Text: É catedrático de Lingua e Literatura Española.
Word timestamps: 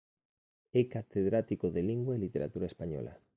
É 0.79 0.81
catedrático 0.95 1.65
de 1.75 1.81
Lingua 1.89 2.13
e 2.15 2.21
Literatura 2.25 2.69
Española. 2.71 3.13